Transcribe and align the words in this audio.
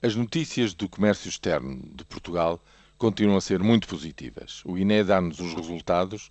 As 0.00 0.14
notícias 0.14 0.74
do 0.74 0.88
comércio 0.88 1.28
externo 1.28 1.82
de 1.92 2.04
Portugal 2.04 2.62
continuam 2.96 3.36
a 3.36 3.40
ser 3.40 3.58
muito 3.58 3.88
positivas. 3.88 4.62
O 4.64 4.78
INE 4.78 5.02
dá-nos 5.02 5.40
os 5.40 5.52
resultados 5.54 6.30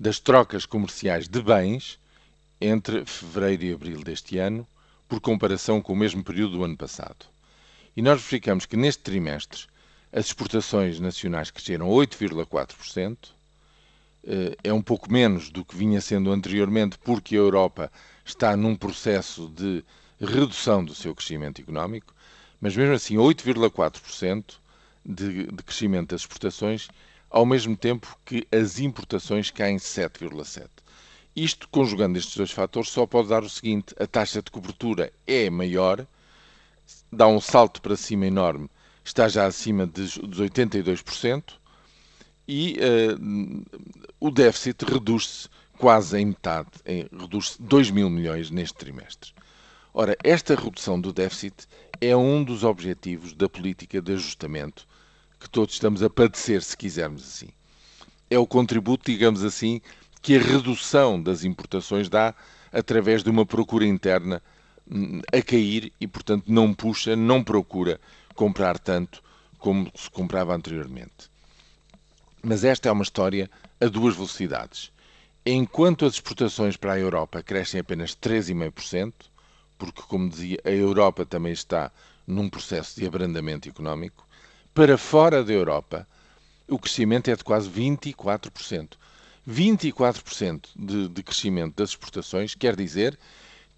das 0.00 0.18
trocas 0.18 0.64
comerciais 0.64 1.28
de 1.28 1.42
bens 1.42 1.98
entre 2.58 3.04
fevereiro 3.04 3.64
e 3.64 3.72
abril 3.74 4.02
deste 4.02 4.38
ano, 4.38 4.66
por 5.06 5.20
comparação 5.20 5.82
com 5.82 5.92
o 5.92 5.96
mesmo 5.96 6.24
período 6.24 6.56
do 6.56 6.64
ano 6.64 6.74
passado. 6.74 7.26
E 7.94 8.00
nós 8.00 8.18
verificamos 8.18 8.64
que 8.64 8.78
neste 8.78 9.02
trimestre 9.02 9.66
as 10.10 10.24
exportações 10.28 10.98
nacionais 10.98 11.50
cresceram 11.50 11.88
8,4%, 11.88 13.18
eh, 14.24 14.56
é 14.64 14.72
um 14.72 14.80
pouco 14.80 15.12
menos 15.12 15.50
do 15.50 15.66
que 15.66 15.76
vinha 15.76 16.00
sendo 16.00 16.32
anteriormente, 16.32 16.96
porque 17.04 17.34
a 17.34 17.40
Europa 17.40 17.92
está 18.24 18.56
num 18.56 18.74
processo 18.74 19.50
de 19.50 19.84
redução 20.18 20.82
do 20.82 20.94
seu 20.94 21.14
crescimento 21.14 21.60
económico 21.60 22.16
mas 22.60 22.76
mesmo 22.76 22.94
assim 22.94 23.16
8,4% 23.16 24.54
de, 25.04 25.46
de 25.46 25.62
crescimento 25.62 26.10
das 26.10 26.22
exportações, 26.22 26.88
ao 27.30 27.44
mesmo 27.44 27.76
tempo 27.76 28.18
que 28.24 28.46
as 28.50 28.78
importações 28.78 29.50
caem 29.50 29.76
7,7%. 29.76 30.68
Isto, 31.34 31.68
conjugando 31.68 32.18
estes 32.18 32.34
dois 32.34 32.50
fatores, 32.50 32.88
só 32.88 33.06
pode 33.06 33.28
dar 33.28 33.42
o 33.42 33.50
seguinte: 33.50 33.94
a 34.00 34.06
taxa 34.06 34.40
de 34.40 34.50
cobertura 34.50 35.12
é 35.26 35.50
maior, 35.50 36.06
dá 37.12 37.26
um 37.26 37.40
salto 37.40 37.82
para 37.82 37.94
cima 37.94 38.26
enorme, 38.26 38.70
está 39.04 39.28
já 39.28 39.44
acima 39.44 39.86
dos 39.86 40.18
82%, 40.18 41.52
e 42.48 42.78
uh, 42.78 43.64
o 44.18 44.30
déficit 44.30 44.82
reduz-se 44.84 45.48
quase 45.78 46.18
em 46.18 46.26
metade, 46.26 46.70
reduz-se 47.12 47.60
2 47.60 47.90
mil 47.90 48.08
milhões 48.08 48.50
neste 48.50 48.78
trimestre. 48.78 49.34
Ora, 49.98 50.14
esta 50.22 50.54
redução 50.54 51.00
do 51.00 51.10
déficit 51.10 51.66
é 52.02 52.14
um 52.14 52.44
dos 52.44 52.64
objetivos 52.64 53.32
da 53.32 53.48
política 53.48 53.98
de 53.98 54.12
ajustamento 54.12 54.86
que 55.40 55.48
todos 55.48 55.72
estamos 55.72 56.02
a 56.02 56.10
padecer, 56.10 56.62
se 56.62 56.76
quisermos 56.76 57.22
assim. 57.22 57.48
É 58.28 58.38
o 58.38 58.46
contributo, 58.46 59.10
digamos 59.10 59.42
assim, 59.42 59.80
que 60.20 60.36
a 60.36 60.38
redução 60.38 61.18
das 61.18 61.44
importações 61.44 62.10
dá 62.10 62.34
através 62.70 63.24
de 63.24 63.30
uma 63.30 63.46
procura 63.46 63.86
interna 63.86 64.42
hum, 64.86 65.22
a 65.32 65.40
cair 65.40 65.90
e, 65.98 66.06
portanto, 66.06 66.44
não 66.46 66.74
puxa, 66.74 67.16
não 67.16 67.42
procura 67.42 67.98
comprar 68.34 68.78
tanto 68.78 69.22
como 69.58 69.90
se 69.94 70.10
comprava 70.10 70.54
anteriormente. 70.54 71.30
Mas 72.42 72.64
esta 72.64 72.90
é 72.90 72.92
uma 72.92 73.02
história 73.02 73.50
a 73.80 73.86
duas 73.86 74.14
velocidades. 74.14 74.92
Enquanto 75.46 76.04
as 76.04 76.12
exportações 76.12 76.76
para 76.76 76.92
a 76.92 76.98
Europa 76.98 77.42
crescem 77.42 77.80
apenas 77.80 78.14
3,5%, 78.14 79.14
porque, 79.78 80.02
como 80.02 80.28
dizia, 80.28 80.58
a 80.64 80.70
Europa 80.70 81.24
também 81.24 81.52
está 81.52 81.90
num 82.26 82.48
processo 82.48 82.98
de 82.98 83.06
abrandamento 83.06 83.68
económico. 83.68 84.26
Para 84.74 84.98
fora 84.98 85.44
da 85.44 85.52
Europa, 85.52 86.06
o 86.68 86.78
crescimento 86.78 87.30
é 87.30 87.36
de 87.36 87.44
quase 87.44 87.68
24%. 87.70 88.96
24% 89.48 90.68
de, 90.74 91.08
de 91.08 91.22
crescimento 91.22 91.76
das 91.76 91.90
exportações 91.90 92.54
quer 92.54 92.74
dizer 92.74 93.16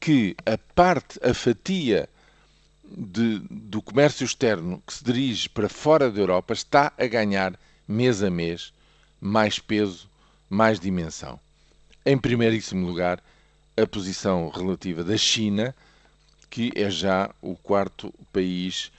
que 0.00 0.34
a 0.46 0.56
parte, 0.74 1.18
a 1.22 1.34
fatia 1.34 2.08
de, 2.90 3.40
do 3.50 3.82
comércio 3.82 4.24
externo 4.24 4.82
que 4.86 4.94
se 4.94 5.04
dirige 5.04 5.48
para 5.48 5.68
fora 5.68 6.10
da 6.10 6.20
Europa 6.20 6.54
está 6.54 6.92
a 6.96 7.06
ganhar 7.06 7.58
mês 7.86 8.22
a 8.22 8.30
mês 8.30 8.72
mais 9.20 9.58
peso, 9.58 10.08
mais 10.48 10.80
dimensão. 10.80 11.38
Em 12.06 12.16
primeiríssimo 12.16 12.86
lugar, 12.86 13.22
a 13.80 13.86
posição 13.86 14.48
relativa 14.48 15.04
da 15.04 15.16
China, 15.16 15.74
que 16.50 16.72
é 16.74 16.90
já 16.90 17.30
o 17.40 17.54
quarto 17.54 18.12
país 18.32 18.90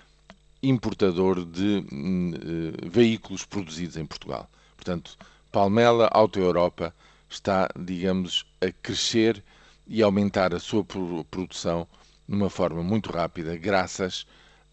importador 0.63 1.44
de 1.44 1.80
uh, 1.80 2.89
veículos 2.89 3.45
produzidos 3.45 3.97
em 3.97 4.05
Portugal. 4.05 4.50
Portanto, 4.75 5.17
Palmela 5.52 6.09
Auto 6.11 6.39
Europa 6.39 6.94
está, 7.30 7.69
digamos, 7.77 8.45
a 8.62 8.72
crescer 8.72 9.44
e 9.85 10.01
aumentar 10.01 10.53
a 10.53 10.59
sua 10.59 10.85
produção 10.85 11.88
de 12.28 12.35
uma 12.35 12.50
forma 12.50 12.81
muito 12.81 13.12
rápida, 13.12 13.57
graças 13.57 14.25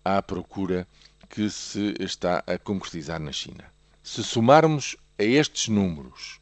à 0.05 0.23
procura 0.23 0.87
que 1.29 1.51
se 1.51 1.95
está 1.99 2.45
a 2.47 2.59
concretizar 2.59 3.19
na 3.19 3.33
China. 3.33 3.65
Se 4.03 4.23
somarmos 4.23 4.97
a 5.19 5.25
estes 5.25 5.69
números 5.69 6.39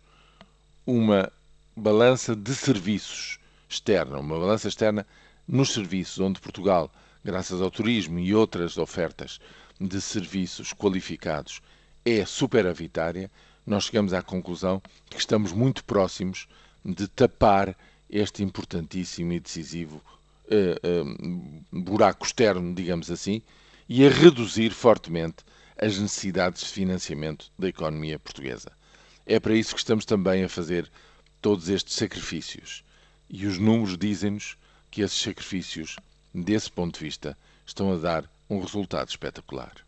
uma 0.87 1.33
balança 1.77 2.37
de 2.37 2.55
serviços 2.55 3.39
externa, 3.69 4.19
uma 4.19 4.39
balança 4.39 4.69
externa 4.69 5.07
nos 5.47 5.73
serviços 5.73 6.19
onde 6.21 6.41
Portugal, 6.41 6.91
graças 7.25 7.61
ao 7.61 7.71
turismo 7.71 8.19
e 8.19 8.35
outras 8.35 8.79
ofertas 8.79 9.41
de 9.81 10.01
serviços 10.01 10.73
qualificados, 10.73 11.61
é 12.05 12.25
superavitária, 12.25 13.31
nós 13.67 13.85
chegamos 13.85 14.13
à 14.13 14.23
conclusão 14.23 14.83
que 15.09 15.19
estamos 15.19 15.53
muito 15.53 15.85
próximos 15.85 16.47
de 16.85 17.09
tapar 17.09 17.77
este 18.11 18.43
importantíssimo 18.43 19.33
e 19.33 19.41
decisivo 19.41 20.03
uh, 20.47 21.03
uh, 21.03 21.83
buraco 21.83 22.27
externo, 22.27 22.75
digamos 22.75 23.11
assim, 23.11 23.41
e 23.89 24.07
a 24.07 24.11
reduzir 24.11 24.71
fortemente 24.71 25.45
as 25.79 25.99
necessidades 25.99 26.63
de 26.63 26.69
financiamento 26.69 27.51
da 27.59 27.69
economia 27.69 28.19
portuguesa. 28.19 28.71
É 29.27 29.41
para 29.41 29.55
isso 29.55 29.75
que 29.75 29.81
estamos 29.81 30.05
também 30.05 30.45
a 30.45 30.49
fazer 30.49 30.91
todos 31.41 31.69
estes 31.69 31.95
sacrifícios. 31.95 32.85
E 33.29 33.47
os 33.47 33.59
números 33.59 33.97
dizem-nos 33.97 34.57
que 34.91 35.03
esses 35.03 35.21
sacrifícios, 35.21 35.97
desse 36.33 36.71
ponto 36.71 36.99
de 36.99 37.05
vista, 37.05 37.37
estão 37.67 37.93
a 37.93 37.97
dar 37.97 38.31
um 38.49 38.61
resultado 38.61 39.09
espetacular. 39.09 39.85